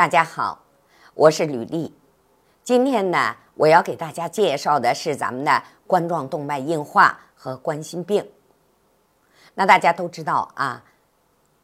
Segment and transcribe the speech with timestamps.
[0.00, 0.58] 大家好，
[1.12, 1.94] 我是吕丽。
[2.64, 8.26] 今天呢，我要给大家介绍的是咱们的冠状动脉硬化和冠心病。
[9.52, 10.82] 那大家都知道啊，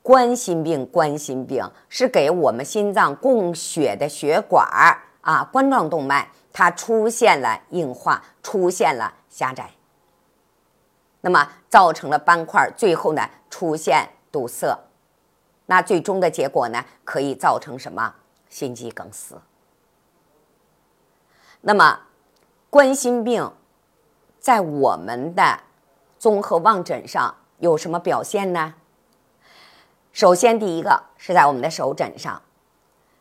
[0.03, 9.71] 冠心病，冠心病是给我们心脏供血的血管儿啊，冠状动脉它出现了硬化，出现了狭窄，
[11.23, 14.79] 那么造成了斑块，最后呢出现堵塞，
[15.65, 18.15] 那最终的结果呢，可以造成什么？
[18.49, 19.41] 心肌梗死。
[21.61, 22.01] 那么，
[22.71, 23.53] 冠心病
[24.39, 25.61] 在我们的
[26.19, 28.75] 综合望诊上有什么表现呢？
[30.13, 32.41] 首先，第一个是在我们的手诊上，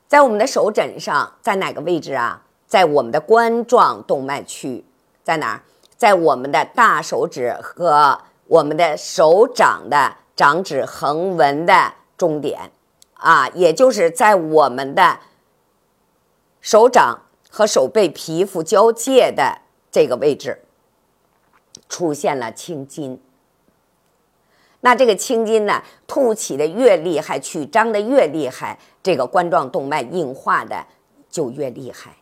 [0.08, 2.44] 在我们的手诊上，在哪个位置啊？
[2.68, 4.86] 在我们的冠状动脉区，
[5.24, 5.62] 在哪儿？
[5.98, 12.72] 在我们的大手指和我们的手掌的掌指横纹的中点。
[13.16, 15.20] 啊，也就是在我们的
[16.62, 20.62] 手掌和手背皮肤交界的这个位置
[21.90, 23.22] 出现了青筋。
[24.82, 30.86] 那这个青筋呢，凸起的越厉害，曲张的越厉害，这个冠状动脉硬化的
[31.30, 32.18] 就越厉害。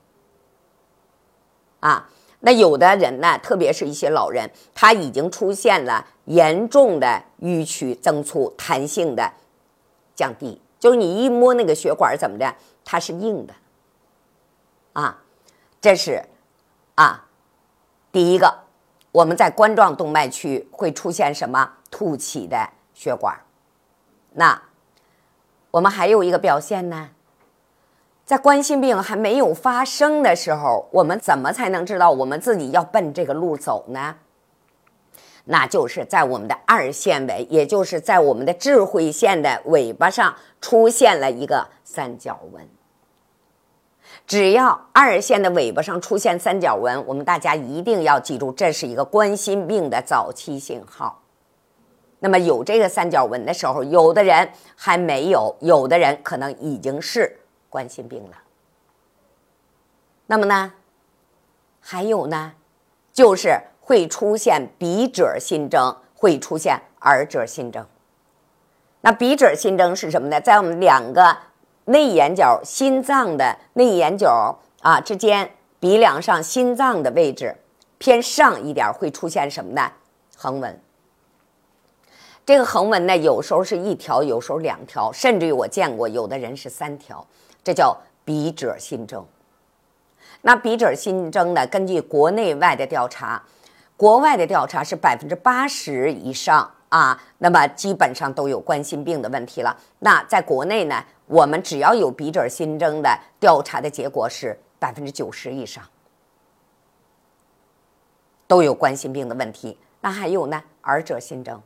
[1.82, 9.34] 啊，那有的人呢，特别是一些老人，他已经出现了严重的淤曲增粗，弹性的
[10.16, 10.62] 降低。
[10.84, 12.53] 就是你一摸那个血管怎么的，
[12.84, 13.53] 它是硬的，
[14.92, 15.17] 啊，
[15.80, 16.22] 这是
[16.95, 17.23] 啊，
[18.12, 18.53] 第一个，
[19.14, 23.34] 我们在冠状动脉区会出现什么凸起的血管？
[24.34, 24.61] 那
[25.72, 27.11] 我们还有一个表现呢，
[28.26, 34.17] 在冠心病还没有发生的时候，我们怎么才能知道我们自己要奔这个路走呢？
[35.45, 42.66] 那就是在我们的二线尾，也就是在我们的智慧线的尾巴上出现了一个三角纹。
[44.25, 51.21] 只要二线的尾巴上出现三角纹，我们大家一定要记住，这是一个冠心病的早期信号。
[52.20, 58.37] 那么有这个三角纹的时候，有的人还没有，有的人可能已经是冠心病了。
[60.27, 60.71] 那么呢，
[61.82, 62.53] 还有呢，
[63.11, 63.59] 就是。
[63.86, 67.86] 会出现鼻褶新征，会出现耳褶新征。
[69.02, 70.39] 那鼻褶新征是什么呢？
[70.39, 71.38] 在我们两个
[71.86, 75.52] 内眼角心脏的内眼角啊之间，
[75.82, 77.58] 鼻梁上心脏的位置
[77.98, 79.92] 偏上一点，会出现什么呢？
[80.38, 80.80] 横纹。
[82.45, 87.27] 这个横纹呢，有时候是一条，有时候两条，甚至于我见过有的人是三条，
[87.61, 89.26] 这叫鼻褶新征。
[90.42, 93.44] 那鼻褶新征呢，根据国内外的调查。
[93.95, 99.77] 国外的调查是百分之八十以上啊，那么基本上都有冠心病的问题了。
[99.99, 105.83] 那在国内呢，我们只要有鼻褶新增的调查的结果是百分之九十以上
[108.48, 109.77] 都有冠心病的问题。
[110.02, 111.61] 那还有呢，耳者新征，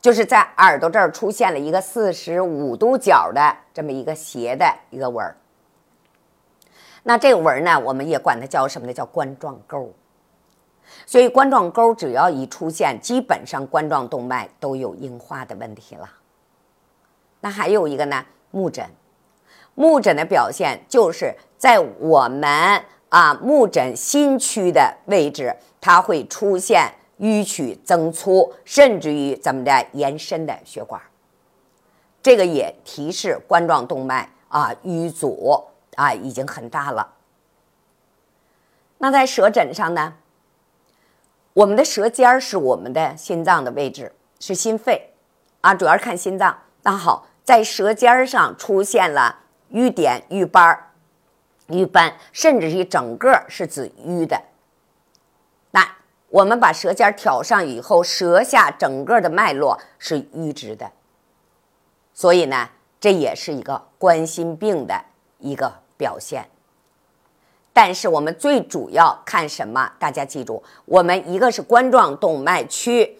[0.00, 5.36] 就是在耳朵这儿出现了一个四十五度角的这么一个斜的一个纹儿。
[7.02, 8.92] 那这个纹儿呢，我们也管它叫什么呢？
[8.94, 9.92] 叫冠状沟。
[11.06, 16.08] 所以冠状沟只要一出现，基本上冠状动脉都有硬化的问题了。
[17.40, 18.88] 那还有一个呢，目诊。
[19.74, 31.00] 目诊的表现就是在我们啊目诊心区的位置，它会出现淤曲增粗，甚至于怎么的延伸的血管。
[32.22, 35.64] 这个也提示冠状动脉啊淤阻
[35.96, 37.14] 啊已经很大了。
[38.98, 40.14] 那在舌诊上呢？
[41.54, 45.12] 我们的舌尖儿是我们的心脏的位置，是心肺，
[45.60, 46.58] 啊，主要是看心脏。
[46.82, 50.92] 那好，在舌尖儿上出现了瘀点、瘀斑儿、
[51.66, 54.42] 瘀斑，甚至是整个是紫瘀的。
[55.72, 55.96] 那
[56.28, 60.90] 我们把舌尖挑上以后，舌下整个的脉络是瘀滞的，
[62.14, 65.04] 所以呢，这也是一个冠心病的
[65.38, 66.48] 一个表现。
[67.72, 69.90] 但是我们最主要看什么？
[69.98, 73.18] 大家记住，我们一个是冠状动脉区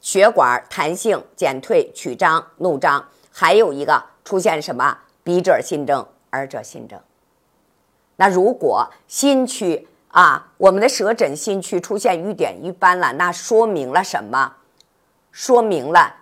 [0.00, 7.00] 血管弹性减退、曲张、怒张，还有一个出现什么鼻褶新征、耳者心征。
[8.16, 14.54] 那如果心区啊，我们的舌诊心区出现瘀点、瘀斑了，那说明了什么？
[15.30, 16.14] 说明了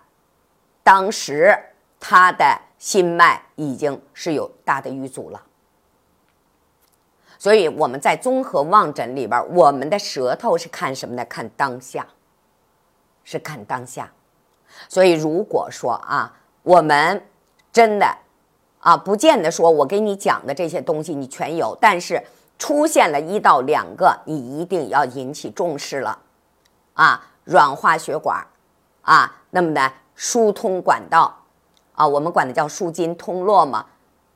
[0.83, 1.55] 当时
[2.01, 5.43] 他的心脉已经是有大的瘀阻了。
[7.43, 11.25] 所以我们在综合望诊里边，我们的舌头是看什么呢？
[11.25, 12.07] 看当下，
[13.25, 14.13] 是看当下。
[14.89, 17.27] 所以如果说啊，我们
[17.73, 18.07] 真的
[18.79, 22.23] 啊，不见得说我给你讲的这些东西你全有，但是
[22.61, 26.21] 出现了一到两个，你一定要引起重视了，
[26.95, 28.47] 啊，软化血管，
[29.01, 31.43] 啊，那么呢，疏通管道，
[31.97, 33.87] 啊，我们管它叫疏筋通络嘛。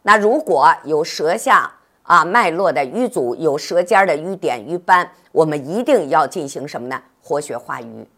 [0.03, 1.73] 那如果有舌下
[2.07, 7.03] 啊脉络的瘀阻，有舌尖的瘀点瘀斑，我们一定要进行什么呢？
[7.23, 8.09] 活血化瘀。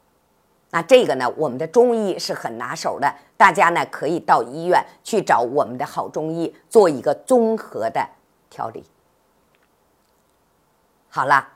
[0.71, 8.07] 那这个呢，我们的中医是很拿手的，大家呢可以到医院去找我们的好中医做一个综合的
[8.51, 8.85] 调理。
[11.09, 11.49] 好了，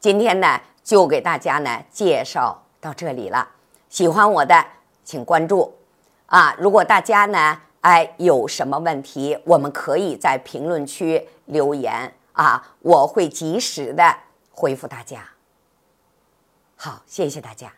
[0.00, 3.48] 今天呢就给大家呢介绍到这里了。
[3.88, 4.66] 喜欢我的
[5.04, 5.72] 请关注
[6.26, 6.56] 啊！
[6.58, 14.12] 如果大家呢哎有什么问题，我们可以在评论区留言啊，我会及时的
[14.50, 15.24] 回复大家。
[16.74, 17.72] 好，谢谢大家。